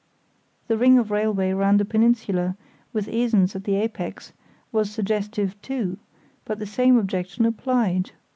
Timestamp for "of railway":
0.97-1.51